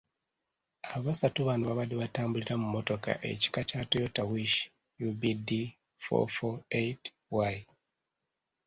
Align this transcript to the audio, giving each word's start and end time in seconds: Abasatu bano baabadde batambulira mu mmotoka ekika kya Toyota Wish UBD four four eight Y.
Abasatu 0.95 1.39
bano 1.47 1.63
baabadde 1.67 1.95
batambulira 2.03 2.53
mu 2.61 2.67
mmotoka 2.69 3.11
ekika 3.31 3.59
kya 3.69 3.81
Toyota 3.89 4.21
Wish 4.31 4.55
UBD 5.07 5.49
four 6.03 6.25
four 6.35 6.55
eight 6.81 7.01
Y. 7.51 7.55